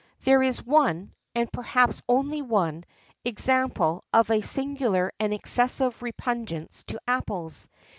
[0.23, 2.85] There is one (and perhaps only one)
[3.23, 7.69] example of a singular and excessive repugnance to apples.